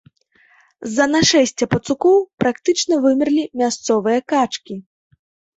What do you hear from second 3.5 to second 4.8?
мясцовыя качкі.